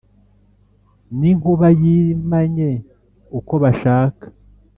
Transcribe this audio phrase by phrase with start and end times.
[1.19, 2.69] n’inkuba yimanye
[3.39, 4.25] uko bashaka